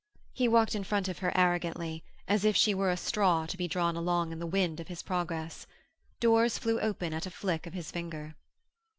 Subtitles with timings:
[0.33, 3.67] He walked in front of her arrogantly, as if she were a straw to be
[3.67, 5.67] drawn along in the wind of his progress.
[6.19, 8.33] Doors flew open at a flick of his finger.